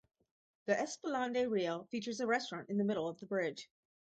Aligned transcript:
The 0.65 0.79
Esplanade 0.79 1.47
Riel 1.47 1.83
features 1.91 2.21
a 2.21 2.25
restaurant 2.25 2.71
in 2.71 2.77
the 2.79 2.83
middle 2.83 3.07
of 3.07 3.19
the 3.19 3.27
bridge. 3.27 3.69